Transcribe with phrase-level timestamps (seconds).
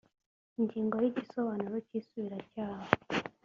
[0.59, 2.89] ingingo ya igisobanuro cy isubiracyaha